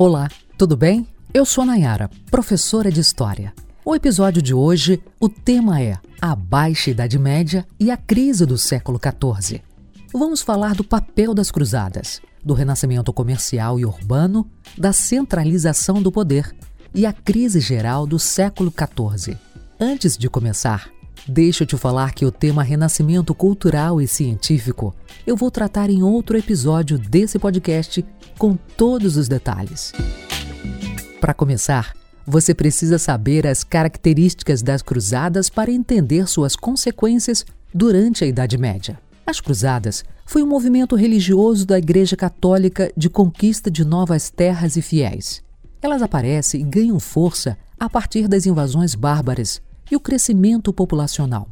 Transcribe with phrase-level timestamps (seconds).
[0.00, 1.08] Olá, tudo bem?
[1.34, 3.52] Eu sou a Nayara, professora de História.
[3.84, 8.56] O episódio de hoje, o tema é a Baixa Idade Média e a crise do
[8.56, 9.60] século XIV.
[10.12, 14.48] Vamos falar do papel das cruzadas, do renascimento comercial e urbano,
[14.78, 16.54] da centralização do poder
[16.94, 19.36] e a crise geral do século XIV.
[19.80, 20.88] Antes de começar,
[21.28, 24.94] deixa eu te falar que o tema renascimento cultural e científico
[25.26, 28.04] eu vou tratar em outro episódio desse podcast
[28.38, 29.92] com todos os detalhes.
[31.20, 31.92] Para começar,
[32.26, 38.98] você precisa saber as características das cruzadas para entender suas consequências durante a Idade Média.
[39.26, 44.82] As Cruzadas foi um movimento religioso da Igreja Católica de conquista de novas terras e
[44.82, 45.42] fiéis.
[45.82, 49.60] Elas aparecem e ganham força a partir das invasões bárbaras
[49.90, 51.48] e o crescimento populacional.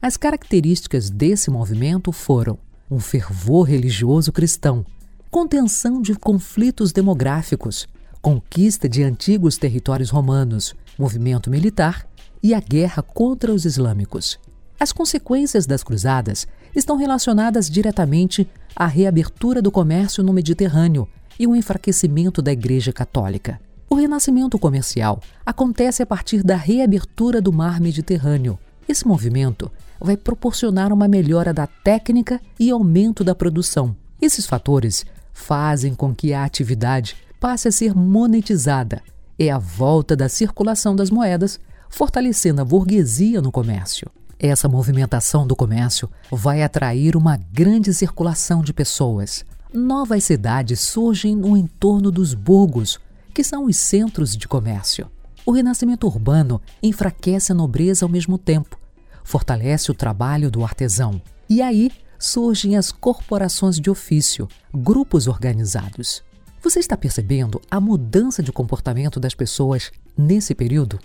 [0.00, 2.58] As características desse movimento foram
[2.90, 4.84] um fervor religioso cristão,
[5.30, 7.88] contenção de conflitos demográficos,
[8.20, 12.06] conquista de antigos territórios romanos, movimento militar
[12.42, 14.38] e a guerra contra os islâmicos.
[14.78, 21.08] As consequências das cruzadas estão relacionadas diretamente à reabertura do comércio no Mediterrâneo
[21.38, 23.60] e o enfraquecimento da Igreja Católica.
[23.94, 28.58] O renascimento comercial acontece a partir da reabertura do mar Mediterrâneo.
[28.88, 29.70] Esse movimento
[30.00, 33.94] vai proporcionar uma melhora da técnica e aumento da produção.
[34.20, 39.00] Esses fatores fazem com que a atividade passe a ser monetizada.
[39.38, 44.10] É a volta da circulação das moedas, fortalecendo a burguesia no comércio.
[44.40, 49.44] Essa movimentação do comércio vai atrair uma grande circulação de pessoas.
[49.72, 52.98] Novas cidades surgem no entorno dos burgos,
[53.34, 55.10] que são os centros de comércio.
[55.44, 58.78] O renascimento urbano enfraquece a nobreza ao mesmo tempo,
[59.24, 61.20] fortalece o trabalho do artesão.
[61.50, 66.22] E aí surgem as corporações de ofício, grupos organizados.
[66.62, 70.98] Você está percebendo a mudança de comportamento das pessoas nesse período?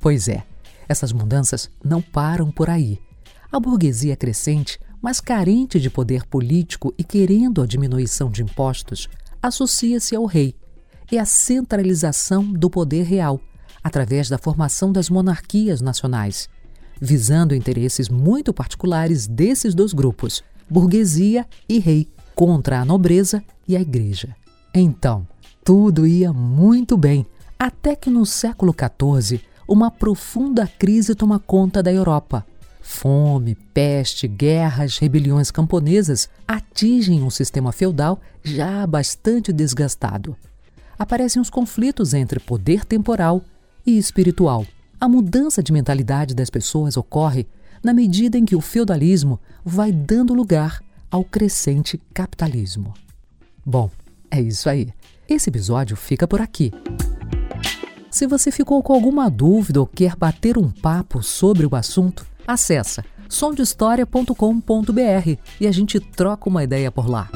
[0.00, 0.44] Pois é,
[0.88, 2.98] essas mudanças não param por aí.
[3.52, 9.08] A burguesia crescente, mas carente de poder político e querendo a diminuição de impostos,
[9.42, 10.54] associa-se ao rei
[11.10, 13.40] e a centralização do poder real,
[13.82, 16.48] através da formação das monarquias nacionais,
[17.00, 23.80] visando interesses muito particulares desses dois grupos, burguesia e rei, contra a nobreza e a
[23.80, 24.34] igreja.
[24.74, 25.26] Então,
[25.64, 27.26] tudo ia muito bem,
[27.58, 32.46] até que no século XIV uma profunda crise toma conta da Europa.
[32.80, 40.36] Fome, peste, guerras, rebeliões camponesas atingem um sistema feudal já bastante desgastado.
[40.98, 43.42] Aparecem os conflitos entre poder temporal
[43.86, 44.66] e espiritual.
[45.00, 47.46] A mudança de mentalidade das pessoas ocorre
[47.82, 52.94] na medida em que o feudalismo vai dando lugar ao crescente capitalismo.
[53.64, 53.90] Bom,
[54.30, 54.88] é isso aí.
[55.28, 56.72] Esse episódio fica por aqui.
[58.10, 63.04] Se você ficou com alguma dúvida ou quer bater um papo sobre o assunto, acessa
[63.28, 67.28] somdehistoria.com.br e a gente troca uma ideia por lá.